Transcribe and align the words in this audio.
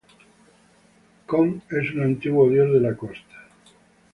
Kon 1.31 1.61
es 1.83 1.91
un 1.93 2.01
antiguo 2.01 2.49
dios 2.49 2.73
de 2.73 2.79
la 2.81 2.97
costa. 2.97 3.35